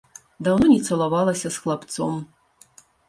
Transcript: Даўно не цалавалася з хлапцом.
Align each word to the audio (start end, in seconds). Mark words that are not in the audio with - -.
Даўно 0.45 0.65
не 0.69 0.77
цалавалася 0.87 1.47
з 1.57 1.61
хлапцом. 1.67 2.17